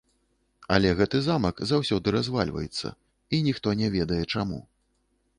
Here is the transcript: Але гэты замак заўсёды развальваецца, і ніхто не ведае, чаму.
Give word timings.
Але 0.75 0.91
гэты 0.99 1.19
замак 1.25 1.59
заўсёды 1.71 2.13
развальваецца, 2.15 2.87
і 3.35 3.41
ніхто 3.49 3.75
не 3.83 3.91
ведае, 3.97 4.19
чаму. 4.37 4.59